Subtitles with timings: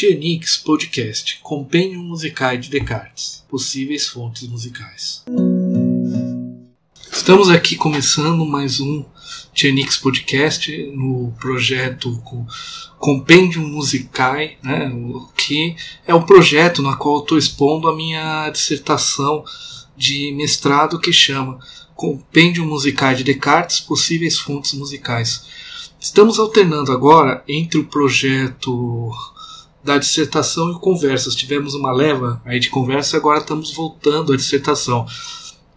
[0.00, 5.22] Tiernix Podcast, Compêndio Musical de Descartes, possíveis fontes musicais.
[7.12, 9.04] Estamos aqui começando mais um
[9.52, 12.18] Tiernix Podcast no projeto
[12.98, 14.90] Compêndio Musicae, né,
[15.36, 19.44] que é um projeto na qual estou expondo a minha dissertação
[19.94, 21.58] de mestrado que chama
[21.94, 25.44] Compêndio Musicae de Descartes, possíveis fontes musicais.
[26.00, 29.12] Estamos alternando agora entre o projeto
[29.82, 31.34] da dissertação e conversas.
[31.34, 35.06] Tivemos uma leva aí de conversa agora estamos voltando à dissertação.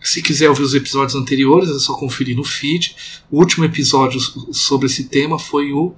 [0.02, 2.96] Se quiser ouvir os episódios anteriores, é só conferir no feed.
[3.32, 4.20] O último episódio
[4.52, 5.96] sobre esse tema foi o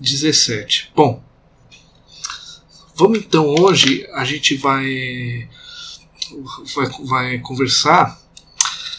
[0.00, 0.90] 17.
[0.96, 1.22] Bom,
[2.96, 5.48] vamos então hoje a gente vai
[6.74, 8.18] vai, vai conversar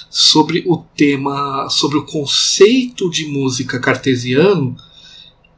[0.07, 4.77] sobre o tema, sobre o conceito de música cartesiano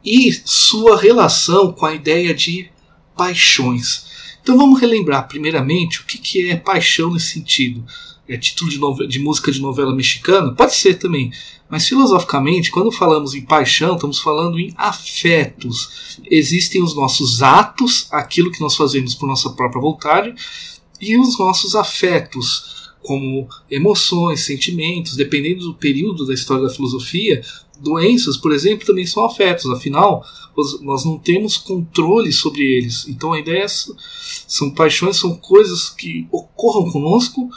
[0.03, 2.69] e sua relação com a ideia de
[3.15, 4.05] paixões.
[4.41, 7.83] Então vamos relembrar primeiramente o que, que é paixão nesse sentido.
[8.27, 10.53] É título de, novela, de música de novela mexicana?
[10.53, 11.31] Pode ser também.
[11.69, 16.19] Mas filosoficamente, quando falamos em paixão, estamos falando em afetos.
[16.29, 20.33] Existem os nossos atos, aquilo que nós fazemos por nossa própria vontade,
[21.01, 27.43] e os nossos afetos, como emoções, sentimentos, dependendo do período da história da filosofia,
[27.79, 29.69] doenças, por exemplo, também são afetos.
[29.69, 30.25] Afinal,
[30.81, 33.07] nós não temos controle sobre eles.
[33.07, 33.67] Então a ideia é,
[34.47, 37.49] são paixões, são coisas que ocorram conosco,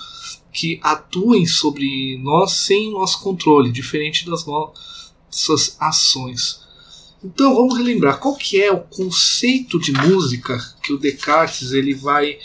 [0.52, 6.66] que atuem sobre nós sem nosso controle, diferente das nossas ações.
[7.22, 12.38] Então vamos relembrar qual que é o conceito de música que o Descartes ele vai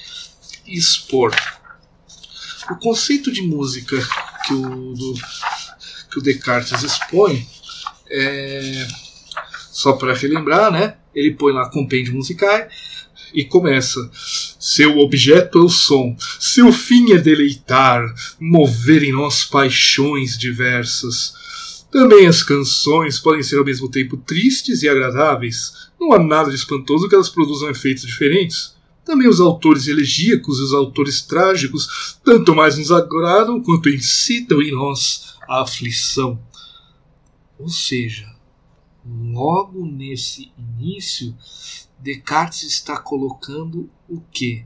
[0.67, 1.33] expor.
[2.69, 3.97] O conceito de música
[4.45, 5.13] que o, do,
[6.11, 7.47] que o Descartes expõe
[8.13, 8.87] é
[9.71, 10.95] só para relembrar, né?
[11.15, 12.67] Ele põe lá compêndio musical
[13.33, 13.99] e começa.
[14.59, 21.33] Seu objeto é o som, seu fim é deleitar, mover em nós paixões diversas.
[21.91, 25.89] Também as canções podem ser ao mesmo tempo tristes e agradáveis.
[25.99, 28.73] Não há nada de espantoso que elas produzam efeitos diferentes.
[29.05, 34.71] Também os autores elegíacos e os autores trágicos tanto mais nos agradam quanto incitam em
[34.71, 36.39] nós a aflição.
[37.57, 38.33] Ou seja,
[39.05, 41.35] logo nesse início,
[41.99, 44.65] Descartes está colocando o que?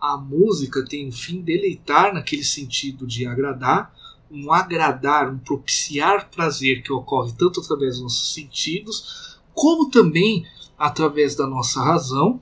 [0.00, 3.92] A música tem o fim deleitar naquele sentido de agradar,
[4.30, 10.46] um agradar, um propiciar prazer que ocorre tanto através dos nossos sentidos, como também
[10.78, 12.40] através da nossa razão,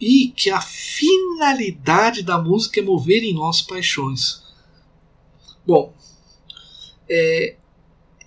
[0.00, 4.42] e que a finalidade da música é mover em nós paixões.
[5.66, 5.92] Bom,
[7.08, 7.56] é,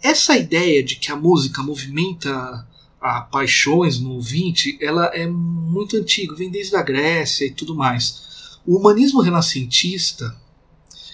[0.01, 2.67] essa ideia de que a música movimenta
[2.99, 8.59] a paixões no ouvinte, ela é muito antiga, vem desde a Grécia e tudo mais.
[8.65, 10.35] O humanismo renascentista,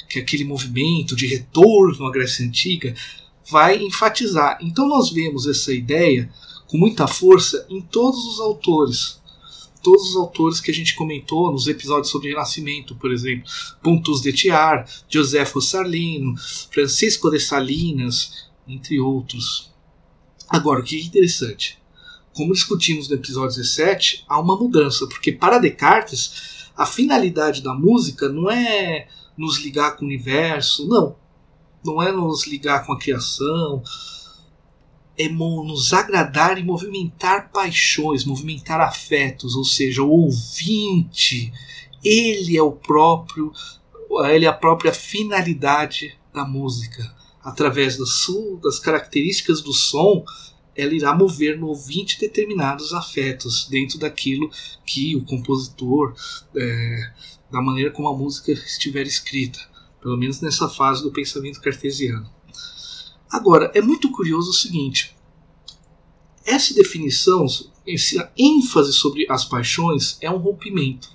[0.09, 2.94] que é aquele movimento de retorno à Grécia Antiga,
[3.50, 4.57] vai enfatizar.
[4.61, 6.29] Então nós vemos essa ideia
[6.67, 9.16] com muita força em todos os autores.
[9.87, 13.49] Todos os autores que a gente comentou nos episódios sobre Renascimento, por exemplo,
[13.81, 16.35] Pontus de Tiar, Josefo Sarlino,
[16.69, 19.71] Francisco de Salinas, entre outros.
[20.49, 21.79] Agora, o que é interessante?
[22.33, 28.27] Como discutimos no episódio 17, há uma mudança, porque para Descartes, a finalidade da música
[28.27, 31.15] não é nos ligar com o universo, não.
[31.81, 33.81] Não é nos ligar com a criação,
[35.17, 41.51] é nos agradar e movimentar paixões, movimentar afetos, ou seja, o ouvinte,
[42.03, 43.51] ele é o próprio,
[44.29, 47.17] ele é a própria finalidade da música
[47.47, 50.23] através das características do som,
[50.75, 54.51] ela irá mover no ouvinte determinados afetos dentro daquilo
[54.86, 56.13] que o compositor,
[56.56, 57.13] é,
[57.50, 59.59] da maneira como a música estiver escrita,
[60.01, 62.30] pelo menos nessa fase do pensamento cartesiano.
[63.30, 65.15] Agora, é muito curioso o seguinte:
[66.47, 67.45] essa definição,
[67.85, 71.09] essa ênfase sobre as paixões é um rompimento.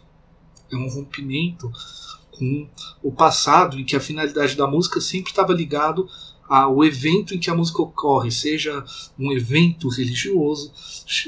[0.70, 1.72] É um rompimento
[2.30, 2.68] com
[3.02, 6.06] o passado, em que a finalidade da música sempre estava ligado
[6.46, 8.84] ao evento em que a música ocorre, seja
[9.18, 10.70] um evento religioso,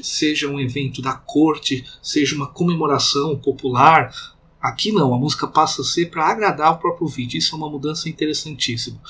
[0.02, 4.14] seja um evento da corte, seja uma comemoração popular.
[4.60, 7.38] Aqui não, a música passa a ser para agradar o próprio vídeo.
[7.38, 9.00] Isso é uma mudança interessantíssima.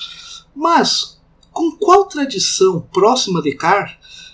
[0.55, 1.19] Mas
[1.51, 4.24] com qual tradição próxima de Descartes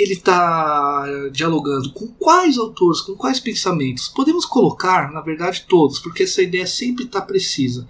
[0.00, 4.08] ele está dialogando com quais autores, com quais pensamentos?
[4.08, 7.86] Podemos colocar, na verdade, todos, porque essa ideia sempre está precisa,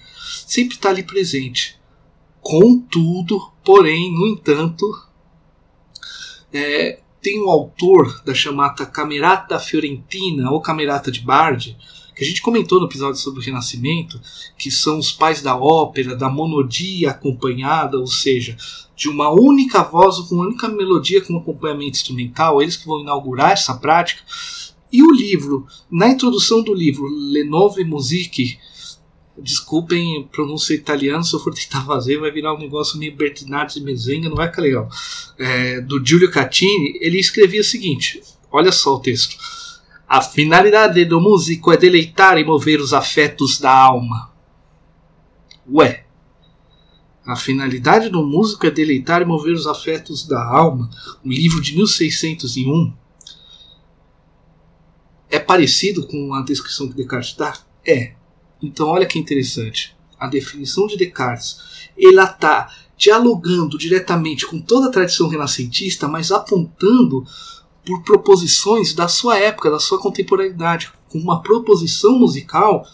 [0.47, 1.79] sempre está ali presente.
[2.41, 4.87] Contudo, porém, no entanto,
[6.53, 11.77] é, tem um autor da chamada Camerata Fiorentina ou Camerata de Bardi,
[12.21, 14.21] que a gente comentou no episódio sobre o Renascimento,
[14.59, 18.59] que são os pais da ópera, da monodia acompanhada, ou seja,
[18.95, 23.53] de uma única voz com uma única melodia com acompanhamento instrumental, eles que vão inaugurar
[23.53, 24.23] essa prática.
[24.93, 28.59] E o livro, na introdução do livro Le Nove Musique,
[29.39, 33.87] desculpem pronúncia italiana, se eu for tentar fazer vai virar um negócio meio Bertinazzi de
[33.87, 34.91] Mezenga, não vai ficar legal.
[35.39, 38.21] É, do Giulio Catini, ele escrevia o seguinte:
[38.53, 39.39] olha só o texto.
[40.11, 44.33] A finalidade do músico é deleitar e mover os afetos da alma.
[45.73, 46.05] Ué,
[47.25, 50.91] a finalidade do músico é deleitar e mover os afetos da alma.
[51.25, 52.93] Um livro de 1601
[55.29, 57.57] é parecido com a descrição que Descartes dá?
[57.87, 58.15] É.
[58.61, 59.97] Então olha que interessante.
[60.19, 67.25] A definição de Descartes, ela está dialogando diretamente com toda a tradição renascentista, mas apontando
[67.91, 72.87] por proposições da sua época, da sua contemporaneidade, com uma proposição musical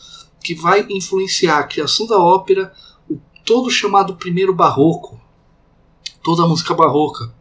[0.42, 2.72] que vai influenciar a criação da ópera,
[3.06, 5.20] o todo chamado primeiro barroco,
[6.24, 7.34] toda a música barroca.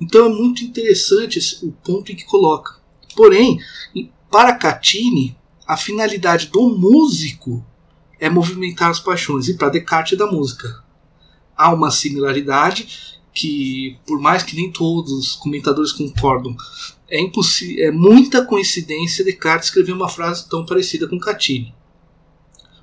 [0.00, 2.76] Então é muito interessante o ponto em que coloca.
[3.16, 3.58] Porém,
[4.30, 7.64] para Catini, a finalidade do músico
[8.20, 10.84] é movimentar as paixões, e para Descartes da música.
[11.56, 16.56] Há uma similaridade que, por mais que nem todos os comentadores concordam,
[17.08, 21.74] é, impossível, é muita coincidência Descartes escrever uma frase tão parecida com Catini.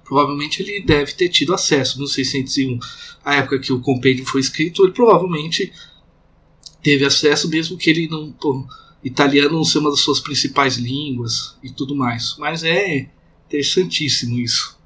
[0.03, 2.77] Provavelmente ele deve ter tido acesso no 601,
[3.23, 5.71] a época que o compêndio foi escrito, ele provavelmente
[6.83, 8.35] teve acesso, mesmo que ele não
[9.03, 12.35] italiano não ser uma das suas principais línguas e tudo mais.
[12.37, 13.09] Mas é
[13.47, 14.77] interessantíssimo isso.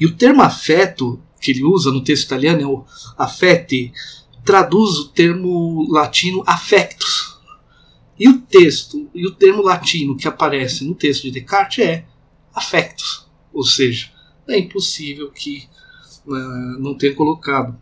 [0.00, 2.84] E o termo afeto que ele usa no texto italiano é o
[3.16, 3.92] affetti,
[4.44, 7.38] traduz o termo latino affectus.
[8.18, 12.04] E o texto, e o termo latino que aparece no texto de Descartes é
[12.54, 14.10] affectus, ou seja,
[14.46, 15.68] é impossível que
[16.26, 17.76] uh, não tenha colocado.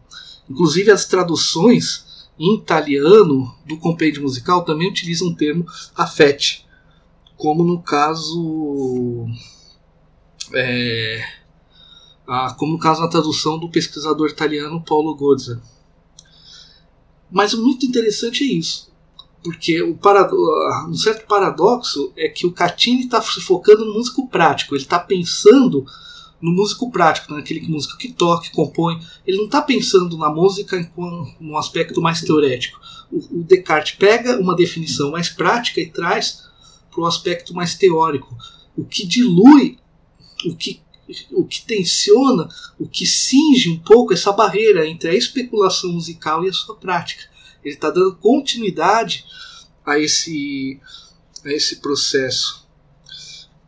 [0.49, 6.67] Inclusive as traduções em italiano do compêndio musical também utiliza um termo affetti,
[7.37, 9.27] como no caso
[10.55, 11.23] é,
[12.57, 15.61] como no caso na tradução do pesquisador italiano Paulo Gozza.
[17.31, 18.91] Mas o muito interessante é isso,
[19.43, 19.99] porque o
[20.89, 24.99] um certo paradoxo é que o Catini está se focando no músico prático, ele está
[24.99, 25.85] pensando
[26.41, 28.99] no músico prático, naquele músico que toca, que compõe.
[29.27, 30.91] Ele não está pensando na música
[31.39, 32.81] num aspecto mais teorético.
[33.13, 36.49] O Descartes pega uma definição mais prática e traz
[36.91, 38.37] para o aspecto mais teórico,
[38.77, 39.79] o que dilui,
[40.47, 40.81] o que,
[41.33, 42.49] o que tensiona,
[42.79, 47.25] o que cinge um pouco essa barreira entre a especulação musical e a sua prática.
[47.65, 49.25] Ele está dando continuidade
[49.85, 50.81] a esse,
[51.45, 52.61] a esse processo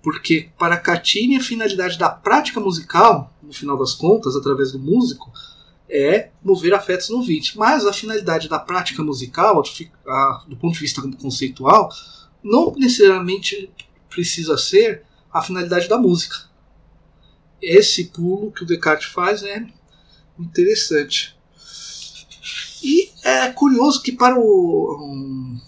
[0.03, 5.33] porque para Catini a finalidade da prática musical, no final das contas, através do músico,
[5.89, 7.57] é mover afetos no ouvinte.
[7.57, 9.63] Mas a finalidade da prática musical,
[10.49, 11.89] do ponto de vista conceitual,
[12.43, 13.71] não necessariamente
[14.11, 16.51] precisa ser a finalidade da música.
[17.63, 19.65] Esse pulo que o Descartes faz é
[20.39, 21.37] interessante.
[22.83, 25.61] E é curioso que para o um,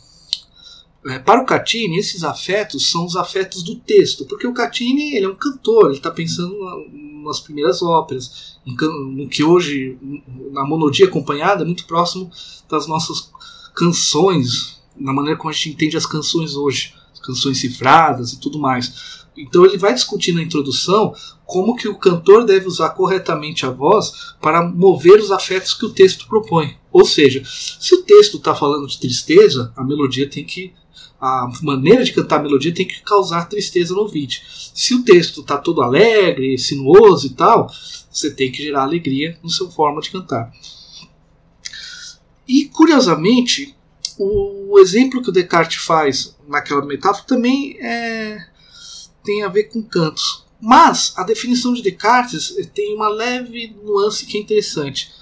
[1.06, 5.26] é, para o Catini, esses afetos são os afetos do texto, porque o Catini ele
[5.26, 6.56] é um cantor, ele está pensando
[7.24, 9.98] nas primeiras óperas, no que hoje,
[10.50, 12.30] na monodia acompanhada, é muito próximo
[12.70, 13.30] das nossas
[13.74, 19.24] canções, na maneira como a gente entende as canções hoje, canções cifradas e tudo mais.
[19.36, 21.14] Então ele vai discutir na introdução
[21.44, 25.90] como que o cantor deve usar corretamente a voz para mover os afetos que o
[25.90, 26.76] texto propõe.
[26.92, 30.72] Ou seja, se o texto está falando de tristeza, a melodia tem que
[31.20, 34.42] a maneira de cantar a melodia tem que causar tristeza no ouvinte.
[34.74, 37.70] Se o texto está todo alegre, sinuoso e tal,
[38.10, 40.52] você tem que gerar alegria na sua forma de cantar.
[42.46, 43.74] E curiosamente,
[44.18, 48.38] o exemplo que o Descartes faz naquela metáfora também é,
[49.24, 50.44] tem a ver com cantos.
[50.60, 55.12] Mas a definição de Descartes tem uma leve nuance que é interessante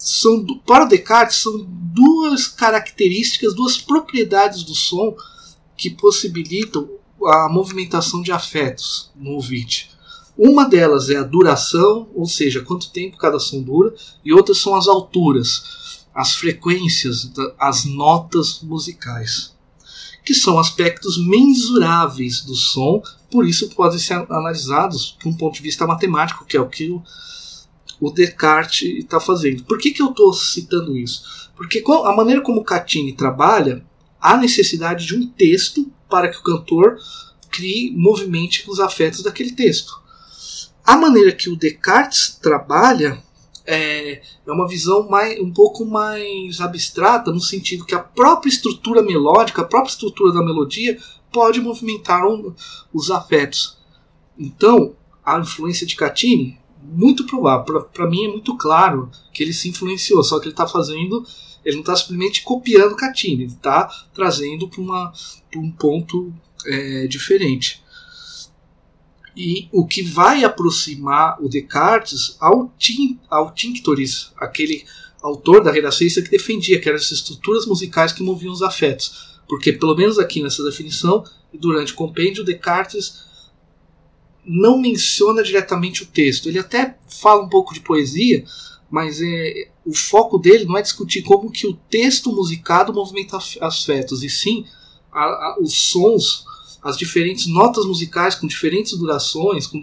[0.00, 5.14] são para Descartes são duas características, duas propriedades do som
[5.76, 6.88] que possibilitam
[7.22, 9.90] a movimentação de afetos no ouvinte.
[10.38, 14.74] Uma delas é a duração, ou seja, quanto tempo cada som dura, e outras são
[14.74, 19.54] as alturas, as frequências, as notas musicais,
[20.24, 25.62] que são aspectos mensuráveis do som, por isso podem ser analisados de um ponto de
[25.62, 26.90] vista matemático, que é o que
[28.00, 29.64] o Descartes está fazendo.
[29.64, 31.50] Por que, que eu estou citando isso?
[31.56, 33.84] Porque a maneira como Catini trabalha,
[34.20, 36.98] há necessidade de um texto para que o cantor
[37.50, 40.00] crie, movimente os afetos daquele texto.
[40.84, 43.22] A maneira que o Descartes trabalha
[43.70, 49.00] é, é uma visão mais, um pouco mais abstrata, no sentido que a própria estrutura
[49.00, 50.98] melódica, a própria estrutura da melodia,
[51.32, 52.52] pode movimentar um,
[52.92, 53.78] os afetos.
[54.36, 59.68] Então, a influência de Catini, muito provável, para mim é muito claro que ele se
[59.68, 61.24] influenciou, só que ele está fazendo,
[61.64, 66.32] ele não está simplesmente copiando Catini, ele está trazendo para um ponto
[66.66, 67.80] é, diferente.
[69.36, 74.84] E o que vai aproximar o Descartes ao, Tim, ao Tinctoris, aquele
[75.22, 79.40] autor da Renascença que defendia que eram as estruturas musicais que moviam os afetos.
[79.48, 83.28] Porque, pelo menos aqui nessa definição, durante o compêndio, Descartes
[84.44, 86.48] não menciona diretamente o texto.
[86.48, 88.44] Ele até fala um pouco de poesia,
[88.90, 94.22] mas é, o foco dele não é discutir como que o texto musicado movimenta afetos,
[94.22, 94.64] e sim
[95.12, 96.44] a, a, os sons
[96.82, 99.82] as diferentes notas musicais com diferentes durações, com,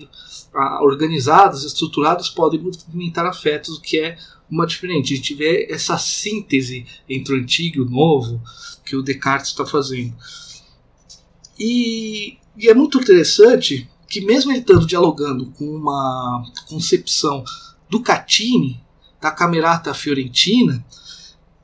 [0.53, 4.17] a, organizadas, estruturadas, podem movimentar afetos, o que é
[4.49, 5.13] uma diferente.
[5.13, 8.41] A gente vê essa síntese entre o antigo e o novo
[8.85, 10.15] que o Descartes está fazendo.
[11.59, 17.43] E, e, é muito interessante que, mesmo ele estando dialogando com uma concepção
[17.89, 18.79] do Catini,
[19.19, 20.85] da Camerata Fiorentina,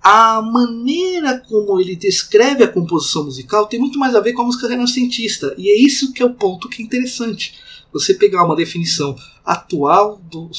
[0.03, 4.45] a maneira como ele descreve a composição musical tem muito mais a ver com a
[4.45, 5.55] música renascentista.
[5.57, 7.55] E é isso que é o ponto que é interessante.
[7.93, 10.51] Você pegar uma definição atual do,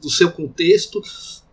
[0.00, 1.02] do seu contexto,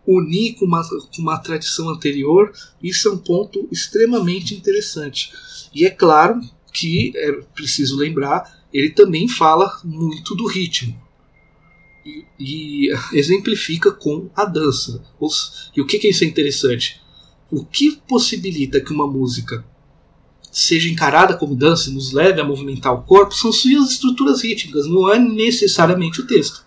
[0.06, 5.32] unir com uma, com uma tradição anterior, isso é um ponto extremamente interessante.
[5.74, 6.40] E é claro
[6.72, 10.96] que, é preciso lembrar, ele também fala muito do ritmo.
[12.06, 15.04] E, e exemplifica com a dança.
[15.76, 17.00] E o que, que é isso interessante?
[17.50, 19.64] O que possibilita que uma música
[20.52, 24.86] seja encarada como dança e nos leve a movimentar o corpo são suas estruturas rítmicas,
[24.86, 26.64] não é necessariamente o texto.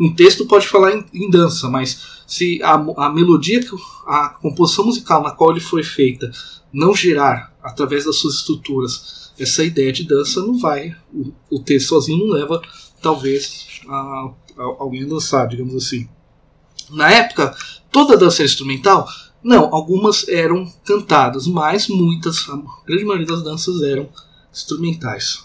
[0.00, 3.60] Um texto pode falar em, em dança, mas se a, a melodia,
[4.06, 6.30] a composição musical na qual ele foi feita
[6.72, 10.96] não gerar, através das suas estruturas, essa ideia de dança, não vai.
[11.12, 12.62] O, o texto sozinho não leva,
[13.00, 13.94] talvez, a,
[14.56, 16.08] a, alguém a dançar, digamos assim.
[16.90, 17.54] Na época,
[17.90, 19.06] toda dança instrumental
[19.42, 24.08] não, algumas eram cantadas, mas muitas, a grande maioria das danças eram
[24.52, 25.44] instrumentais.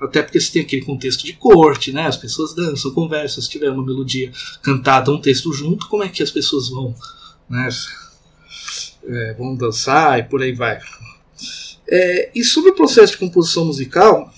[0.00, 2.06] Até porque você tem aquele contexto de corte, né?
[2.06, 4.30] As pessoas dançam, conversam, se tiver uma melodia
[4.62, 6.94] cantada, um texto junto, como é que as pessoas vão,
[7.48, 7.68] né?
[9.04, 10.78] É, vão dançar e por aí vai.
[11.88, 14.32] É, e sobre o processo de composição musical,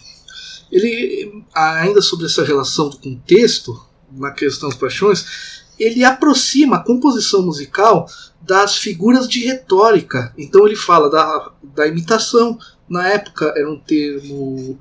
[0.71, 3.79] ele ainda sobre essa relação do contexto
[4.13, 8.07] na questão das paixões, ele aproxima a composição musical
[8.43, 10.35] das figuras de retórica.
[10.37, 12.59] Então ele fala da, da imitação.
[12.89, 14.79] Na época era um termo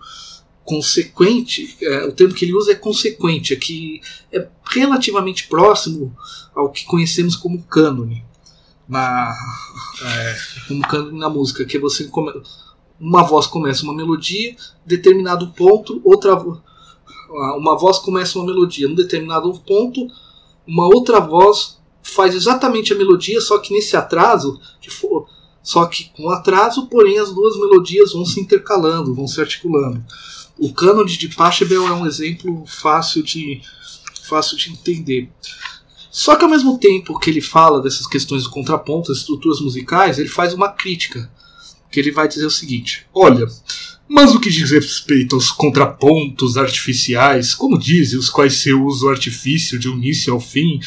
[0.64, 4.00] consequente, é, o termo que ele usa é consequente, é que
[4.32, 6.16] é relativamente próximo
[6.56, 8.24] ao que conhecemos como cânone.
[8.88, 9.34] Na,
[10.04, 10.38] é,
[10.68, 12.32] como cânone na música, que é você come,
[13.00, 16.36] uma voz começa uma melodia, determinado ponto, outra
[17.58, 20.08] uma voz começa uma melodia, num determinado ponto,
[20.68, 25.28] uma outra voz faz exatamente a melodia, só que nesse atraso, for,
[25.64, 30.04] só que com atraso, porém as duas melodias vão se intercalando, vão se articulando.
[30.58, 33.62] O cânone de Pachelbel é um exemplo fácil de,
[34.24, 35.30] fácil de entender.
[36.10, 40.20] Só que ao mesmo tempo que ele fala dessas questões do contraponto, das estruturas musicais,
[40.20, 41.32] ele faz uma crítica,
[41.90, 43.48] que ele vai dizer o seguinte: olha,
[44.14, 49.10] mas no que diz respeito aos contrapontos artificiais, como dizem os quais se usa o
[49.10, 50.82] artifício de início ao fim,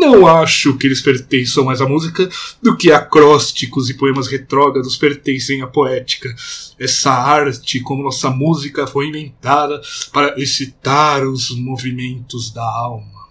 [0.00, 2.26] não acho que eles pertençam mais à música
[2.62, 6.34] do que acrósticos e poemas retrógrados pertencem à poética.
[6.78, 9.78] Essa arte, como nossa música, foi inventada
[10.10, 13.28] para excitar os movimentos da alma.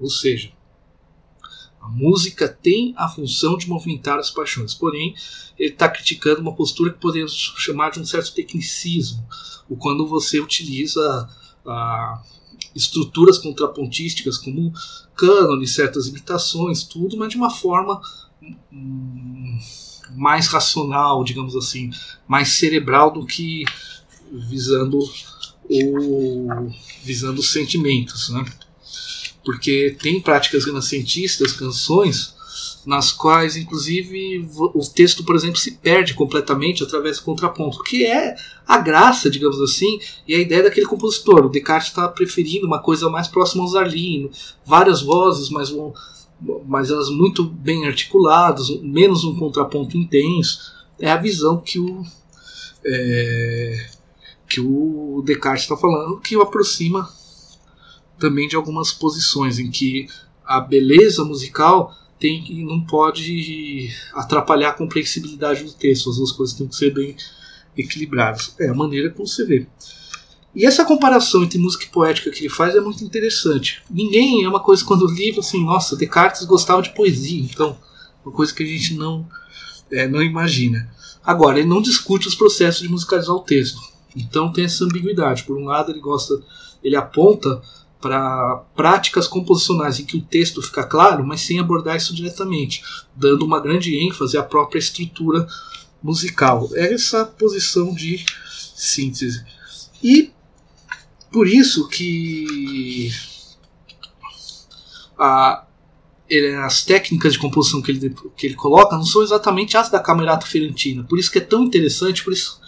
[0.00, 0.50] Ou seja,
[1.92, 5.14] música tem a função de movimentar as paixões, porém,
[5.58, 9.26] ele está criticando uma postura que podemos chamar de um certo tecnicismo,
[9.68, 11.28] o quando você utiliza
[11.66, 12.22] ah,
[12.74, 14.72] estruturas contrapontísticas como
[15.14, 18.00] cânone, certas imitações, tudo, mas de uma forma
[18.72, 19.58] hum,
[20.14, 21.90] mais racional, digamos assim,
[22.26, 23.64] mais cerebral do que
[24.30, 24.98] visando
[25.68, 26.70] o
[27.02, 28.44] visando os sentimentos, né?
[29.44, 32.34] Porque tem práticas renascentistas, canções,
[32.84, 38.34] nas quais, inclusive, o texto, por exemplo, se perde completamente através do contraponto, que é
[38.66, 41.46] a graça, digamos assim, e a ideia daquele compositor.
[41.46, 44.30] O Descartes está preferindo uma coisa mais próxima ao Zarlino,
[44.66, 45.72] várias vozes, mas,
[46.66, 50.72] mas elas muito bem articuladas, menos um contraponto intenso.
[50.98, 52.02] É a visão que o,
[52.84, 53.86] é,
[54.48, 57.08] que o Descartes está falando, que o aproxima
[58.22, 60.06] também de algumas posições em que
[60.46, 66.08] a beleza musical tem, não pode atrapalhar a compreensibilidade do texto.
[66.08, 67.16] As duas coisas têm que ser bem
[67.76, 68.54] equilibradas.
[68.60, 69.66] É a maneira como você vê.
[70.54, 73.82] E essa comparação entre música e poética que ele faz é muito interessante.
[73.90, 77.76] Ninguém é uma coisa quando livro assim, nossa, Descartes gostava de poesia, então
[78.24, 79.26] uma coisa que a gente não
[79.90, 80.88] é, não imagina.
[81.24, 83.80] Agora, ele não discute os processos de musicalizar o texto.
[84.14, 85.42] Então tem essa ambiguidade.
[85.42, 86.34] Por um lado, ele gosta,
[86.84, 87.60] ele aponta
[88.02, 92.82] para práticas composicionais em que o texto fica claro, mas sem abordar isso diretamente,
[93.14, 95.46] dando uma grande ênfase à própria estrutura
[96.02, 96.68] musical.
[96.72, 98.22] É essa posição de
[98.74, 99.44] síntese.
[100.02, 100.32] E
[101.30, 103.08] por isso que
[105.16, 105.64] a,
[106.28, 110.00] ele, as técnicas de composição que ele, que ele coloca não são exatamente as da
[110.00, 111.04] Camerata Fiorentina.
[111.04, 112.60] Por isso que é tão interessante, por isso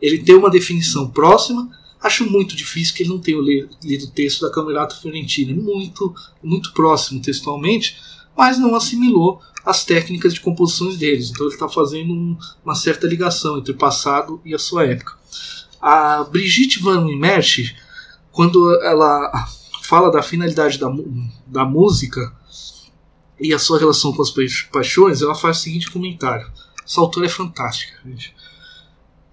[0.00, 1.68] ele tem uma definição próxima,
[2.00, 3.38] Acho muito difícil que ele não tenha
[3.82, 7.96] lido o texto da Camerata Fiorentina, muito, muito próximo textualmente,
[8.36, 11.30] mas não assimilou as técnicas de composições deles.
[11.30, 15.14] Então ele está fazendo um, uma certa ligação entre o passado e a sua época.
[15.80, 17.74] A Brigitte Van Immersch,
[18.30, 19.48] quando ela
[19.82, 20.88] fala da finalidade da,
[21.46, 22.32] da música
[23.40, 24.32] e a sua relação com as
[24.70, 26.50] paixões, ela faz o seguinte comentário.
[26.84, 28.34] Essa autora é fantástica, gente.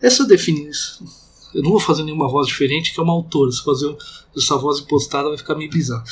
[0.01, 1.07] Essa definição
[1.53, 3.51] eu não vou fazer nenhuma voz diferente, que é uma autora.
[3.51, 3.95] Se fazer
[4.35, 6.03] essa voz impostada vai ficar meio bizarro.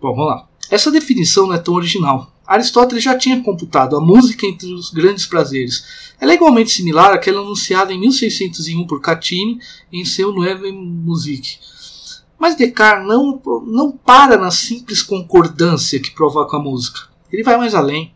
[0.00, 0.48] Bom, vamos lá.
[0.70, 2.32] Essa definição não é tão original.
[2.46, 5.84] Aristóteles já tinha computado a música entre os grandes prazeres.
[6.20, 9.58] Ela é igualmente similar àquela anunciada em 1601 por Catini
[9.92, 11.58] em seu Nueve Musique.
[12.38, 17.00] Mas Descartes não, não para na simples concordância que provoca a música.
[17.32, 18.14] Ele vai mais além.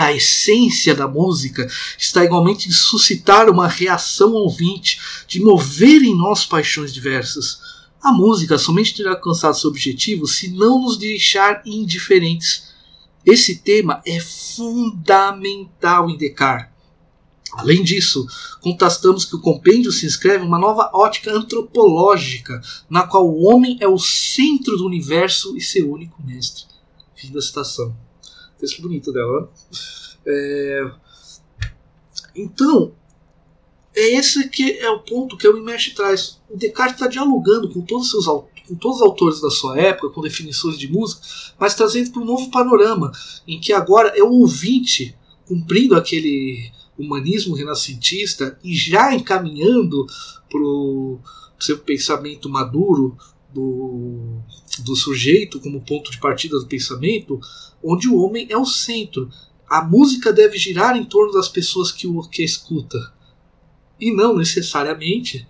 [0.00, 6.46] A essência da música está igualmente em suscitar uma reação ouvinte, de mover em nós
[6.46, 7.60] paixões diversas.
[8.02, 12.72] A música somente terá alcançado seu objetivo se não nos deixar indiferentes.
[13.26, 16.72] Esse tema é fundamental em Descartes.
[17.52, 18.26] Além disso,
[18.62, 23.76] contrastamos que o compêndio se inscreve em uma nova ótica antropológica, na qual o homem
[23.80, 26.64] é o centro do universo e seu único mestre.
[27.14, 27.94] Fim da citação.
[28.60, 29.50] Texto bonito dela.
[30.26, 30.90] É...
[32.36, 32.92] Então,
[33.96, 36.40] é esse que é o ponto que o Imesh traz.
[36.48, 40.10] O Descartes está dialogando com todos, os seus, com todos os autores da sua época,
[40.10, 41.22] com definições de música,
[41.58, 43.10] mas trazendo para um novo panorama,
[43.48, 50.06] em que agora é o ouvinte cumprindo aquele humanismo renascentista e já encaminhando
[50.48, 51.18] para o
[51.58, 53.16] seu pensamento maduro
[53.52, 54.38] do,
[54.80, 57.40] do sujeito como ponto de partida do pensamento,
[57.82, 59.30] onde o homem é o centro.
[59.68, 63.12] A música deve girar em torno das pessoas que o que escuta
[64.00, 65.46] e não necessariamente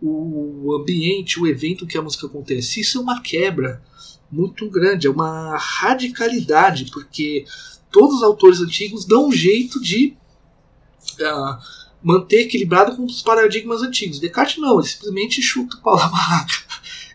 [0.00, 2.80] o ambiente, o evento que a música acontece.
[2.80, 3.82] Isso é uma quebra
[4.30, 7.46] muito grande, é uma radicalidade, porque
[7.90, 10.14] todos os autores antigos dão um jeito de
[11.20, 11.58] uh,
[12.02, 14.18] manter equilibrado com os paradigmas antigos.
[14.18, 16.54] Descartes não, ele simplesmente chuta o pau na barraca.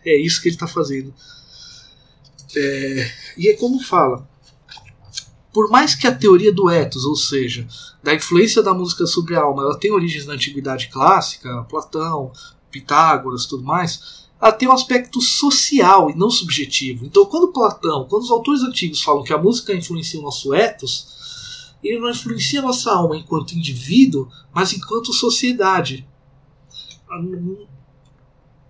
[0.04, 1.14] É isso que ele está fazendo.
[2.56, 4.28] É, e é como fala:
[5.52, 7.66] por mais que a teoria do ethos, ou seja,
[8.02, 12.32] da influência da música sobre a alma, ela tem origens na antiguidade clássica, Platão,
[12.70, 17.04] Pitágoras, tudo mais, ela tem um aspecto social e não subjetivo.
[17.04, 21.74] Então, quando Platão, quando os autores antigos falam que a música influencia o nosso ethos,
[21.82, 26.06] ele não influencia a nossa alma enquanto indivíduo, mas enquanto sociedade.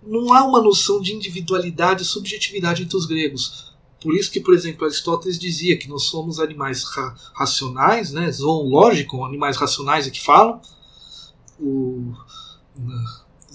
[0.03, 3.71] Não há uma noção de individualidade e subjetividade entre os gregos.
[4.01, 9.19] Por isso que, por exemplo, Aristóteles dizia que nós somos animais ra racionais, né, zoológicos,
[9.23, 10.59] animais racionais é que falam.
[11.59, 12.11] O,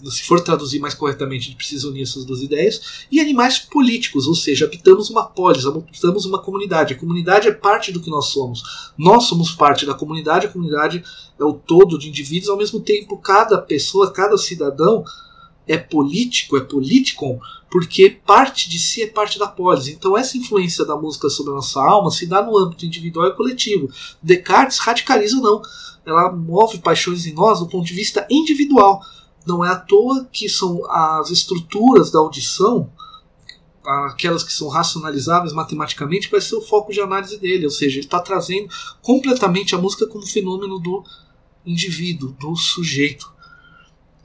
[0.04, 3.06] se for traduzir mais corretamente, a gente precisa unir essas duas ideias.
[3.10, 6.94] E animais políticos, ou seja, habitamos uma polis, habitamos uma comunidade.
[6.94, 8.92] A comunidade é parte do que nós somos.
[8.96, 11.02] Nós somos parte da comunidade, a comunidade
[11.38, 15.04] é o todo de indivíduos, ao mesmo tempo, cada pessoa, cada cidadão
[15.66, 19.88] é político, é político, porque parte de si é parte da polis.
[19.88, 23.34] Então essa influência da música sobre a nossa alma se dá no âmbito individual e
[23.34, 23.88] coletivo.
[24.22, 25.60] Descartes radicaliza não.
[26.04, 29.00] Ela move paixões em nós do ponto de vista individual.
[29.44, 32.90] Não é à toa que são as estruturas da audição
[33.86, 37.64] aquelas que são racionalizáveis matematicamente, vai ser o foco de análise dele.
[37.64, 38.68] Ou seja, ele está trazendo
[39.00, 41.04] completamente a música como fenômeno do
[41.64, 43.32] indivíduo, do sujeito.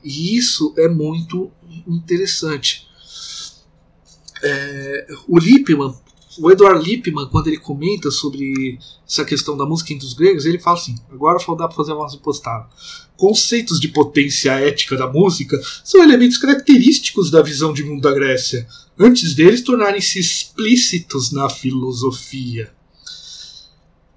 [0.03, 1.51] E isso é muito
[1.87, 2.87] interessante.
[4.43, 5.95] É, o Lippmann,
[6.39, 10.59] o Edward Lippmann, quando ele comenta sobre essa questão da música entre os gregos, ele
[10.59, 12.67] fala assim: agora dá para fazer uma impostada.
[13.17, 18.67] Conceitos de potência ética da música são elementos característicos da visão de mundo da Grécia,
[18.97, 22.73] antes deles tornarem-se explícitos na filosofia.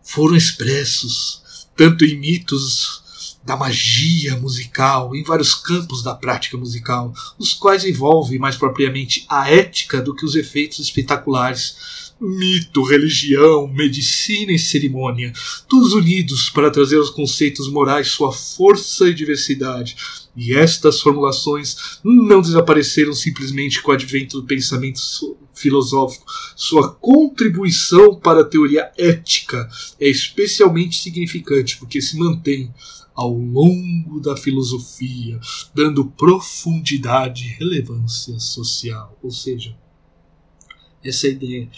[0.03, 1.43] Foram expressos
[1.77, 3.04] tanto em mitos
[3.45, 9.51] da magia musical, em vários campos da prática musical, os quais envolvem mais propriamente a
[9.51, 12.05] ética do que os efeitos espetaculares.
[12.21, 15.33] Mito, religião, medicina e cerimônia,
[15.69, 19.97] todos unidos para trazer aos conceitos morais sua força e diversidade.
[20.37, 25.01] E estas formulações não desapareceram simplesmente com o advento do pensamento
[25.53, 26.25] filosófico.
[26.57, 29.69] Sua contribuição para a teoria ética
[30.01, 32.73] é especialmente significante porque se mantém
[33.15, 35.39] ao longo da filosofia,
[35.73, 39.17] dando profundidade e relevância social.
[39.23, 39.77] Ou seja,
[41.03, 41.69] essa ideia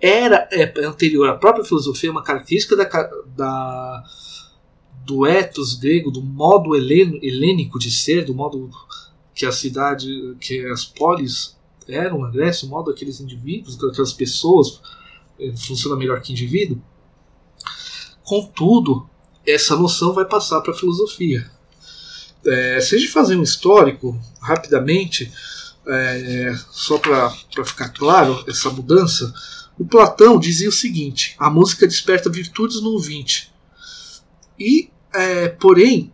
[0.00, 2.84] era é, anterior à própria filosofia, uma característica da,
[3.34, 4.04] da
[5.04, 8.70] do ethos grego, do modo helênico de ser, do modo
[9.34, 10.08] que a cidade,
[10.40, 11.56] que as polis
[11.88, 14.80] eram na Grécia, o modo aqueles indivíduos, aquelas pessoas
[15.38, 16.80] eh, funciona melhor que indivíduo.
[18.22, 19.08] Contudo,
[19.46, 21.50] essa noção vai passar para a filosofia.
[22.46, 25.32] É, se a gente fazer um histórico rapidamente,
[25.86, 27.30] é, só para
[27.64, 29.32] ficar claro essa mudança,
[29.78, 33.52] o Platão dizia o seguinte: a música desperta virtudes no ouvinte.
[34.58, 36.12] E, é, porém,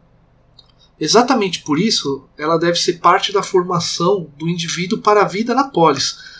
[0.98, 5.64] exatamente por isso, ela deve ser parte da formação do indivíduo para a vida na
[5.64, 6.39] polis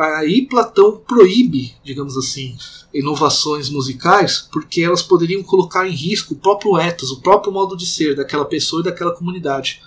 [0.00, 2.56] aí Platão proíbe, digamos assim,
[2.92, 7.86] inovações musicais, porque elas poderiam colocar em risco o próprio ethos, o próprio modo de
[7.86, 9.82] ser daquela pessoa e daquela comunidade.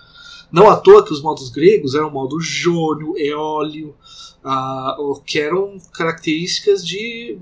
[0.51, 3.95] Não à toa que os modos gregos eram modo jônio, eólio,
[4.43, 4.95] ah,
[5.25, 7.39] que eram características de,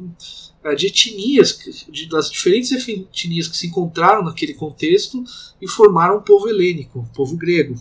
[0.63, 5.21] ah, de etnias, de, das diferentes etnias que se encontraram naquele contexto
[5.61, 7.75] e formaram o povo helênico, o povo grego.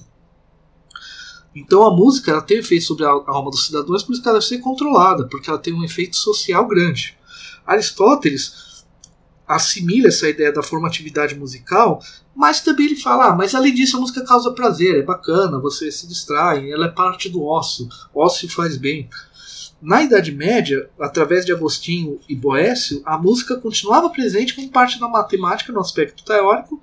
[1.55, 4.39] Então a música ela tem efeito sobre a alma dos cidadãos, por isso que ela
[4.39, 7.17] deve ser controlada, porque ela tem um efeito social grande.
[7.67, 8.71] Aristóteles
[9.47, 12.01] assimila essa ideia da formatividade musical,
[12.35, 15.91] mas também ele fala: ah, mas além disso a música causa prazer, é bacana, você
[15.91, 19.09] se distrai, ela é parte do ócio, ócio faz bem.
[19.83, 25.09] Na Idade Média, através de Agostinho e Boécio, a música continuava presente como parte da
[25.09, 26.79] matemática no aspecto teórico,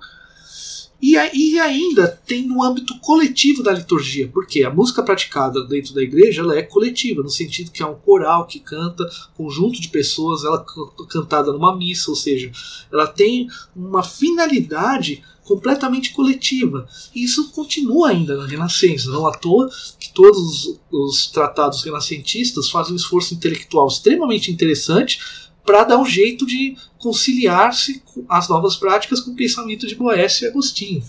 [1.00, 6.02] e, e ainda tem no âmbito coletivo da liturgia, porque a música praticada dentro da
[6.02, 10.44] igreja ela é coletiva, no sentido que é um coral que canta, conjunto de pessoas,
[10.44, 10.64] ela
[11.08, 12.50] cantada numa missa, ou seja,
[12.92, 16.86] ela tem uma finalidade completamente coletiva.
[17.14, 22.68] E isso continua ainda na Renascença, não à toa que todos os, os tratados renascentistas
[22.68, 25.18] fazem um esforço intelectual extremamente interessante
[25.64, 30.48] para dar um jeito de conciliar-se as novas práticas com o pensamento de Boécio e
[30.48, 31.02] Agostinho.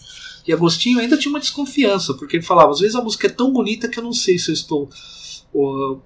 [0.47, 3.51] E Agostinho ainda tinha uma desconfiança, porque ele falava: às vezes a música é tão
[3.51, 4.89] bonita que eu não sei se eu estou.
[5.53, 6.01] Ou,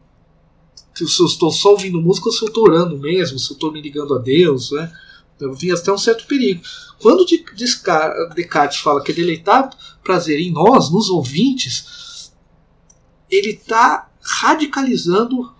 [0.95, 3.71] se eu estou só ouvindo música ou se eu estou orando mesmo, se eu estou
[3.71, 4.71] me ligando a Deus.
[4.71, 4.91] Né?
[5.39, 6.61] Eu vi até um certo perigo.
[7.01, 9.69] Quando Descartes fala que é deleitar
[10.03, 12.31] prazer em nós, nos ouvintes,
[13.29, 15.51] ele está radicalizando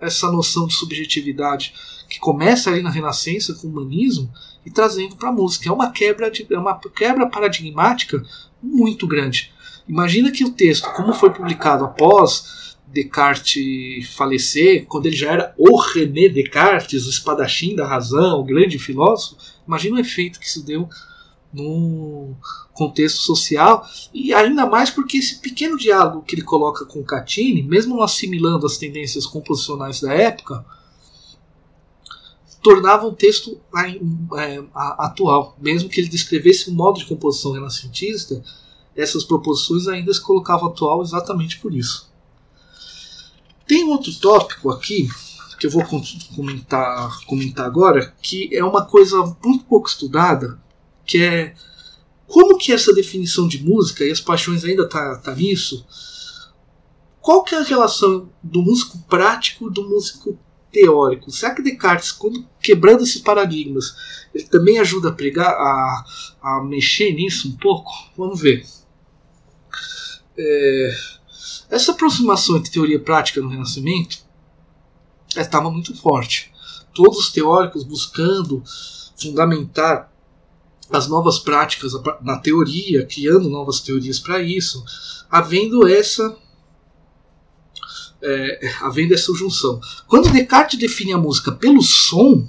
[0.00, 1.74] essa noção de subjetividade
[2.08, 4.32] que começa ali na Renascença com o humanismo
[4.64, 5.68] e trazendo para a música.
[5.68, 8.22] É uma quebra de, é uma quebra paradigmática
[8.62, 9.52] muito grande.
[9.88, 15.78] Imagina que o texto, como foi publicado após Descartes falecer, quando ele já era o
[15.78, 20.88] René Descartes, o espadachim da razão, o grande filósofo, imagina o efeito que isso deu
[21.52, 22.34] no
[22.72, 27.96] contexto social e ainda mais porque esse pequeno diálogo que ele coloca com Catini, mesmo
[27.96, 30.64] não assimilando as tendências composicionais da época,
[32.62, 33.60] tornava um texto
[34.36, 35.56] é, atual.
[35.60, 38.42] Mesmo que ele descrevesse um modo de composição renascentista,
[38.94, 42.10] essas proposições ainda se colocavam atual exatamente por isso.
[43.66, 45.08] Tem outro tópico aqui
[45.58, 45.84] que eu vou
[46.36, 50.58] comentar, comentar agora, que é uma coisa muito pouco estudada,
[51.08, 51.54] que é
[52.26, 55.86] como que essa definição de música, e as paixões ainda tá, tá nisso,
[57.22, 60.38] qual que é a relação do músico prático do músico
[60.70, 61.30] teórico.
[61.30, 63.94] Será que Descartes, quando quebrando esses paradigmas,
[64.34, 66.04] ele também ajuda a pregar, a,
[66.42, 67.90] a mexer nisso um pouco?
[68.14, 68.66] Vamos ver.
[70.36, 70.96] É,
[71.70, 74.18] essa aproximação entre teoria e prática no Renascimento
[75.34, 76.52] estava muito forte.
[76.94, 78.62] Todos os teóricos buscando
[79.16, 80.12] fundamentar
[80.90, 84.82] as novas práticas na teoria, criando novas teorias para isso,
[85.30, 86.36] havendo essa
[88.22, 89.80] é, havendo essa junção.
[90.06, 92.46] Quando Descartes define a música pelo som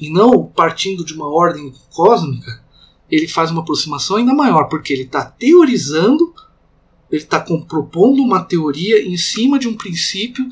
[0.00, 2.62] e não partindo de uma ordem cósmica,
[3.10, 6.34] ele faz uma aproximação ainda maior, porque ele está teorizando,
[7.10, 10.48] ele está propondo uma teoria em cima de um princípio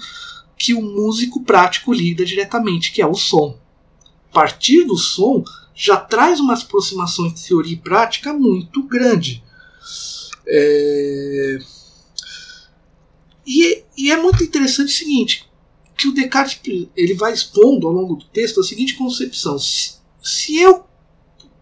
[0.56, 3.58] que o músico prático lida diretamente, que é o som.
[4.32, 5.42] Partir do som
[5.74, 9.42] já traz uma aproximação entre teoria e prática muito grande.
[10.46, 11.58] É...
[13.46, 15.48] E, e, é muito interessante o seguinte,
[15.96, 20.60] que o Descartes ele vai expondo ao longo do texto a seguinte concepção: se, se
[20.60, 20.84] eu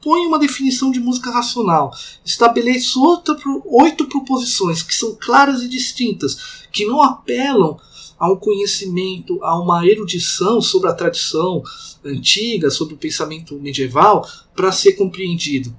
[0.02, 1.94] ponho uma definição de música racional,
[2.24, 7.78] estabeleço outra, oito proposições que são claras e distintas, que não apelam
[8.20, 11.62] a um conhecimento, a uma erudição sobre a tradição
[12.04, 15.74] antiga, sobre o pensamento medieval, para ser compreendido.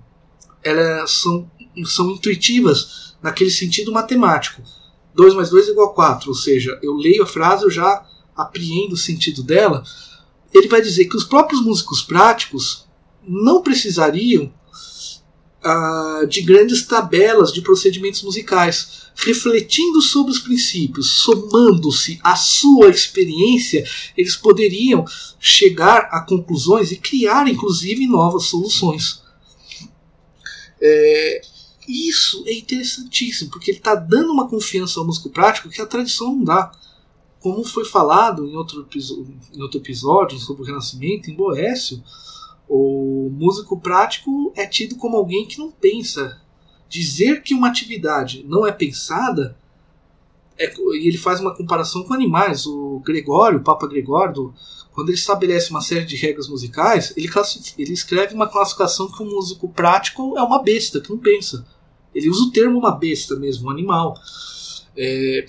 [0.63, 1.49] Elas são,
[1.85, 4.63] são intuitivas naquele sentido matemático.
[5.13, 8.03] 2 mais 2 é igual a 4, ou seja, eu leio a frase, eu já
[8.35, 9.83] apreendo o sentido dela.
[10.51, 12.87] Ele vai dizer que os próprios músicos práticos
[13.21, 14.51] não precisariam
[16.27, 23.83] de grandes tabelas de procedimentos musicais, refletindo sobre os princípios, somando-se à sua experiência,
[24.17, 25.05] eles poderiam
[25.39, 29.21] chegar a conclusões e criar, inclusive, novas soluções.
[30.81, 31.41] É,
[31.87, 36.35] isso é interessantíssimo, porque ele está dando uma confiança ao músico prático que a tradição
[36.35, 36.71] não dá.
[37.39, 38.87] Como foi falado em outro,
[39.53, 42.01] em outro episódio sobre o Renascimento, em Boécio,
[42.73, 46.39] o músico prático é tido como alguém que não pensa.
[46.87, 49.57] Dizer que uma atividade não é pensada,
[50.57, 52.65] é, e ele faz uma comparação com animais.
[52.65, 54.53] O Gregório, o Papa Gregório, do,
[54.93, 57.29] quando ele estabelece uma série de regras musicais, ele,
[57.77, 61.67] ele escreve uma classificação que o músico prático é uma besta, que não pensa.
[62.15, 64.15] Ele usa o termo uma besta mesmo, um animal.
[64.95, 65.45] É,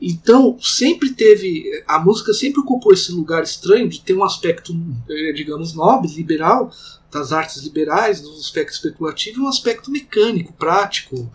[0.00, 1.82] então, sempre teve.
[1.86, 4.74] A música sempre ocupou esse lugar estranho de ter um aspecto,
[5.08, 6.70] eh, digamos, nobre, liberal,
[7.10, 11.30] das artes liberais, do aspecto especulativo, e um aspecto mecânico, prático,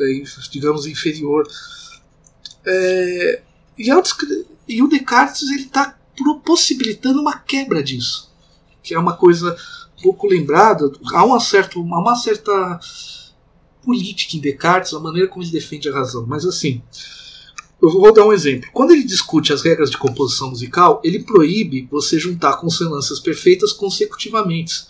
[0.00, 1.46] eh, digamos, inferior.
[2.64, 3.42] É,
[3.76, 3.90] e,
[4.68, 5.98] e, o Descartes está
[6.44, 8.30] possibilitando uma quebra disso,
[8.82, 9.56] que é uma coisa
[10.02, 10.90] pouco lembrada.
[11.12, 12.80] Há uma, certa, uma certa
[13.82, 16.82] política em Descartes, a maneira como ele defende a razão, mas assim.
[17.80, 18.68] Eu vou dar um exemplo.
[18.72, 24.88] Quando ele discute as regras de composição musical, ele proíbe você juntar consonâncias perfeitas consecutivamente.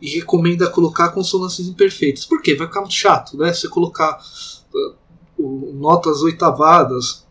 [0.00, 2.24] E recomenda colocar consonâncias imperfeitas.
[2.24, 2.54] Por quê?
[2.54, 3.52] Vai ficar muito chato, né?
[3.52, 4.20] Você colocar
[5.38, 7.26] uh, notas oitavadas,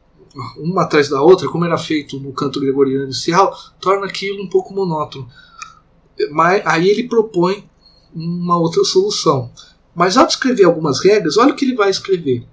[0.57, 4.73] uma atrás da outra, como era feito no canto gregoriano inicial, torna aquilo um pouco
[4.73, 5.29] monótono.
[6.31, 7.69] Mas aí ele propõe
[8.13, 9.51] uma outra solução.
[9.95, 12.45] Mas ao descrever algumas regras, olha o que ele vai escrever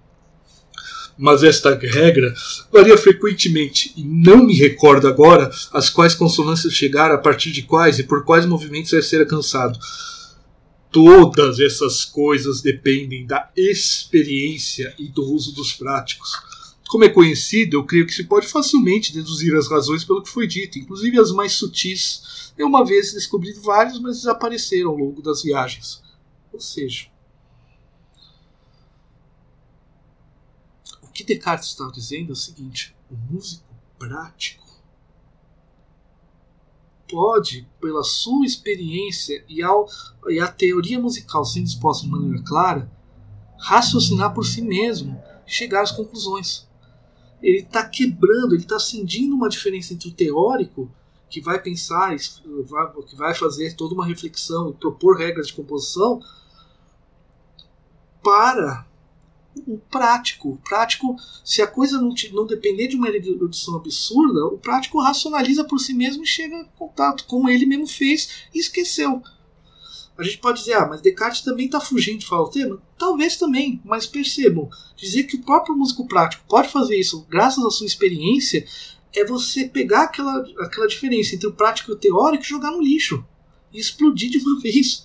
[1.16, 2.34] mas esta regra
[2.72, 7.98] varia frequentemente e não me recordo agora as quais consonâncias chegaram a partir de quais
[7.98, 9.78] e por quais movimentos deve ser alcançado.
[10.90, 16.30] Todas essas coisas dependem da experiência e do uso dos práticos.
[16.88, 20.46] Como é conhecido, eu creio que se pode facilmente deduzir as razões pelo que foi
[20.46, 22.52] dito, inclusive as mais sutis.
[22.56, 26.00] Eu uma vez descobri vários, mas desapareceram ao longo das viagens.
[26.52, 27.06] Ou seja,
[31.14, 33.64] que Descartes está dizendo é o seguinte: o músico
[33.98, 34.64] prático
[37.08, 39.86] pode, pela sua experiência e, ao,
[40.28, 42.90] e a teoria musical sendo exposta de maneira clara,
[43.56, 46.66] raciocinar por si mesmo, chegar às conclusões.
[47.40, 50.90] Ele está quebrando, ele está acendindo uma diferença entre o teórico,
[51.30, 56.20] que vai pensar, que vai fazer toda uma reflexão e propor regras de composição,
[58.22, 58.86] para
[59.66, 60.50] o prático.
[60.50, 65.00] O prático, se a coisa não, te, não depender de uma erudição absurda, o prático
[65.00, 69.22] racionaliza por si mesmo e chega em contato, como ele mesmo fez e esqueceu.
[70.16, 72.80] A gente pode dizer, ah, mas Descartes também está fugindo de falar o tema?
[72.96, 77.70] Talvez também, mas percebam, dizer que o próprio músico prático pode fazer isso graças à
[77.70, 78.64] sua experiência
[79.12, 82.82] é você pegar aquela, aquela diferença entre o prático e o teórico e jogar no
[82.82, 83.24] lixo
[83.72, 85.04] e explodir de uma vez.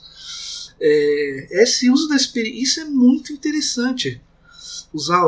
[0.79, 4.21] É, esse uso da experiência é muito interessante
[4.93, 5.25] usar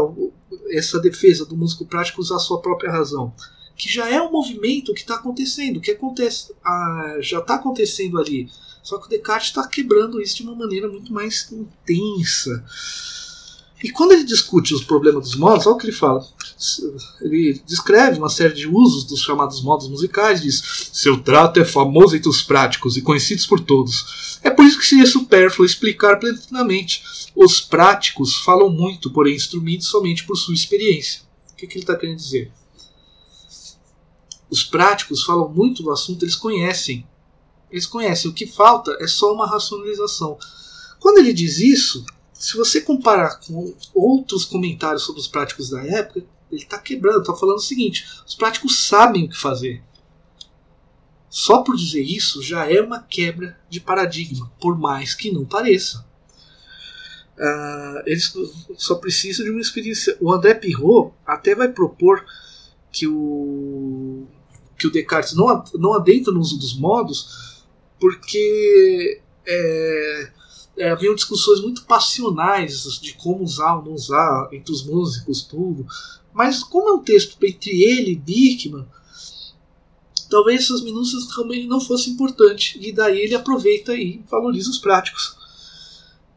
[0.70, 3.34] essa defesa do músico prático usar a sua própria razão,
[3.76, 8.50] que já é um movimento que está acontecendo, que acontece, ah, já está acontecendo ali.
[8.84, 12.64] Só que o Descartes está quebrando isso de uma maneira muito mais intensa.
[13.84, 16.26] E quando ele discute os problemas dos modos, olha o que ele fala.
[17.20, 22.15] Ele descreve uma série de usos dos chamados modos musicais, diz: seu trato é famoso
[22.15, 24.39] entre os práticos e conhecidos por todos.
[24.44, 27.04] É por isso que seria supérfluo explicar plenamente.
[27.36, 31.22] Os práticos falam muito, porém instruídos somente por sua experiência.
[31.52, 32.52] O que, que ele está querendo dizer?
[34.50, 37.08] Os práticos falam muito do assunto, eles conhecem.
[37.72, 38.30] Eles conhecem.
[38.30, 40.38] O que falta é só uma racionalização.
[41.00, 42.06] Quando ele diz isso,
[42.41, 47.36] se você comparar com outros comentários sobre os práticos da época, ele está quebrando, está
[47.36, 49.84] falando o seguinte: os práticos sabem o que fazer.
[51.30, 56.04] Só por dizer isso já é uma quebra de paradigma, por mais que não pareça.
[57.38, 58.34] Uh, eles
[58.75, 60.17] só precisam de uma experiência.
[60.19, 62.25] O André Pirot até vai propor
[62.91, 64.25] que o,
[64.80, 67.63] que o Descartes não, não adentra no uso dos modos,
[67.99, 70.32] porque é,
[70.77, 75.86] é, haviam discussões muito passionais de como usar ou não usar entre os músicos, tudo.
[76.34, 78.88] Mas como é um texto entre ele e Bickman,
[80.29, 82.79] talvez essas minúcias também não fossem importantes.
[82.81, 85.36] E daí ele aproveita e valoriza os práticos.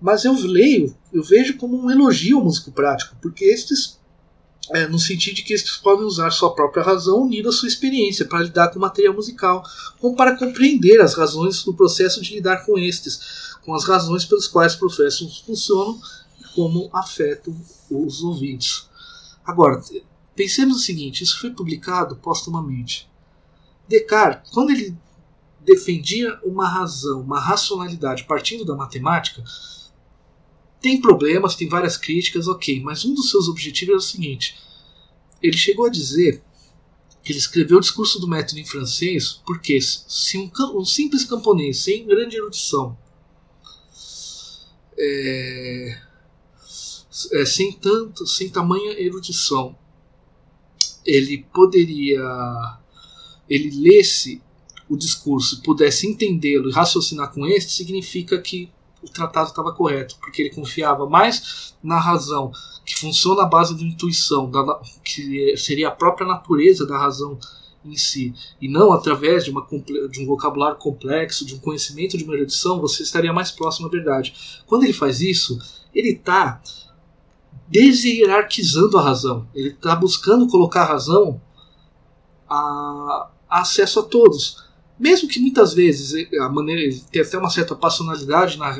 [0.01, 3.99] Mas eu leio, eu vejo como um elogio ao músico prático, porque estes,
[4.73, 8.27] é, no sentido de que estes podem usar sua própria razão unida à sua experiência
[8.27, 9.63] para lidar com o material musical,
[10.01, 14.47] como para compreender as razões do processo de lidar com estes com as razões pelas
[14.47, 15.99] quais os processos funcionam
[16.39, 17.55] e como afetam
[17.91, 18.89] os ouvintes.
[19.45, 19.83] Agora,
[20.35, 23.09] pensemos o seguinte: isso foi publicado postumamente.
[23.89, 24.97] Descartes, quando ele
[25.61, 29.43] defendia uma razão, uma racionalidade partindo da matemática,
[30.85, 34.55] tem problemas, tem várias críticas, ok, mas um dos seus objetivos era o seguinte:
[35.43, 36.43] ele chegou a dizer
[37.23, 41.79] que ele escreveu o discurso do método em francês porque se um, um simples camponês
[41.79, 42.99] sem grande erudição
[44.99, 45.99] é,
[47.33, 49.75] é, sem tanto, sem tamanha erudição,
[51.03, 52.21] ele poderia,
[53.49, 54.43] ele lesse
[54.87, 58.71] o discurso, pudesse entendê-lo e raciocinar com este, significa que
[59.05, 62.51] o tratado estava correto, porque ele confiava mais na razão
[62.85, 67.39] que funciona à base da intuição, da, que seria a própria natureza da razão
[67.85, 69.67] em si, e não através de, uma,
[70.11, 73.91] de um vocabulário complexo, de um conhecimento de uma erudição, você estaria mais próximo à
[73.91, 74.63] verdade.
[74.67, 75.59] Quando ele faz isso,
[75.95, 76.63] ele está
[77.69, 81.41] deshierarquizando a razão, ele está buscando colocar a razão
[82.49, 84.65] a, a, acesso a todos.
[84.99, 88.71] Mesmo que muitas vezes a maneira tem até uma certa passionalidade na,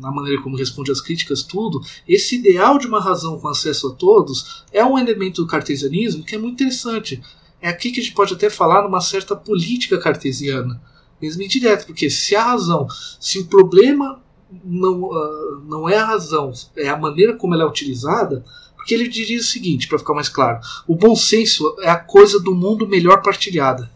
[0.00, 3.94] na maneira como responde às críticas, tudo, esse ideal de uma razão com acesso a
[3.94, 7.22] todos é um elemento do cartesianismo que é muito interessante.
[7.60, 10.80] É aqui que a gente pode até falar numa certa política cartesiana,
[11.20, 12.86] mesmo indireto, porque se a razão,
[13.20, 14.22] se o problema
[14.64, 18.44] não, uh, não é a razão, é a maneira como ela é utilizada,
[18.76, 22.40] porque ele diria o seguinte, para ficar mais claro: o bom senso é a coisa
[22.40, 23.90] do mundo melhor partilhada.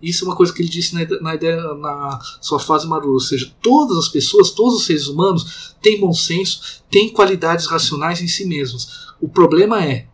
[0.00, 3.20] Isso é uma coisa que ele disse na, na, ideia, na sua fase madura, ou
[3.20, 8.28] seja, todas as pessoas, todos os seres humanos têm bom senso, têm qualidades racionais em
[8.28, 9.08] si mesmos.
[9.20, 10.06] O problema é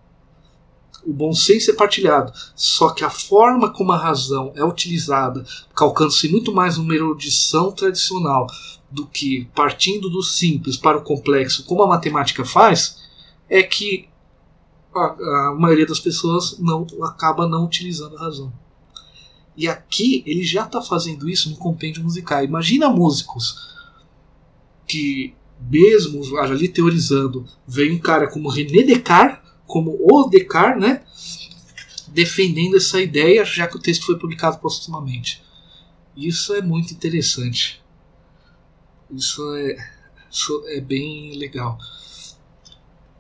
[1.04, 5.44] o bom senso é partilhado, só que a forma como a razão é utilizada,
[5.74, 8.46] calcando-se muito mais numa erudição tradicional
[8.90, 13.02] do que partindo do simples para o complexo, como a matemática faz,
[13.50, 14.08] é que
[14.94, 18.52] a, a maioria das pessoas não acaba não utilizando a razão.
[19.56, 22.44] E aqui ele já está fazendo isso no compêndio musical.
[22.44, 23.74] Imagina músicos
[24.86, 31.02] que, mesmo ali teorizando, vem um cara como René Descartes, como o Descartes, né?
[32.14, 35.42] defendendo essa ideia, já que o texto foi publicado postumamente.
[36.16, 37.82] Isso é muito interessante.
[39.10, 39.76] Isso é,
[40.30, 41.76] isso é bem legal.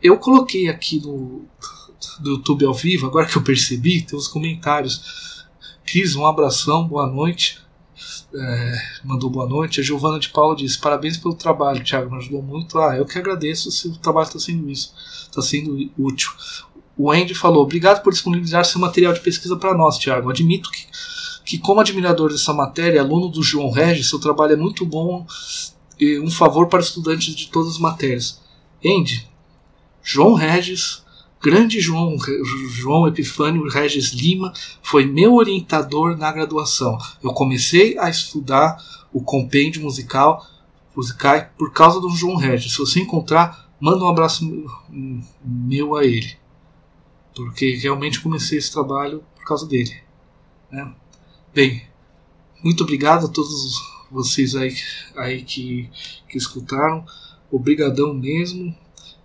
[0.00, 1.44] Eu coloquei aqui no,
[2.20, 5.33] do YouTube ao vivo, agora que eu percebi, tem os comentários
[5.86, 7.58] Cris, um abração, boa noite.
[8.34, 9.80] É, mandou boa noite.
[9.80, 12.78] A Giovana de Paula disse: Parabéns pelo trabalho, Thiago, me ajudou muito.
[12.78, 16.30] Ah, eu que agradeço se o trabalho está sendo isso, está sendo útil.
[16.96, 20.30] O Andy falou: Obrigado por disponibilizar seu material de pesquisa para nós, Thiago.
[20.30, 20.86] Admito que,
[21.44, 25.26] que, como admirador dessa matéria, aluno do João Regis, seu trabalho é muito bom
[26.00, 28.40] e um favor para estudantes de todas as matérias.
[28.84, 29.28] Andy,
[30.02, 31.03] João Regis
[31.44, 32.16] grande João,
[32.70, 34.50] João Epifânio Regis Lima
[34.82, 36.96] foi meu orientador na graduação.
[37.22, 38.78] Eu comecei a estudar
[39.12, 40.46] o compêndio musical
[41.58, 42.72] por causa do João Regis.
[42.72, 44.42] Se você encontrar, manda um abraço
[45.44, 46.34] meu a ele.
[47.34, 49.94] Porque realmente comecei esse trabalho por causa dele.
[50.70, 50.94] Né?
[51.52, 51.82] Bem,
[52.62, 54.74] muito obrigado a todos vocês aí,
[55.14, 55.90] aí que,
[56.26, 57.04] que escutaram.
[57.50, 58.74] Obrigadão mesmo.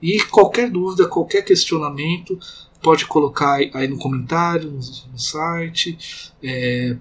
[0.01, 2.37] E qualquer dúvida, qualquer questionamento,
[2.81, 5.97] pode colocar aí no comentário, no, no site.
[6.41, 6.95] É,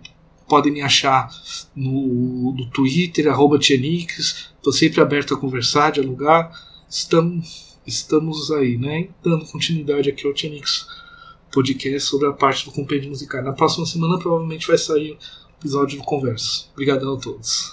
[0.49, 1.29] podem me achar
[1.75, 6.51] no, no Twitter, arroba Estou sempre aberto a conversar, dialogar.
[6.89, 9.09] Estamos, estamos aí, né?
[9.23, 10.87] Dando continuidade aqui ao Tianix
[11.53, 13.43] podcast sobre a parte do compêndio musical.
[13.43, 15.19] Na próxima semana provavelmente vai sair o
[15.61, 16.71] episódio do Converso.
[16.73, 17.73] Obrigadão a todos.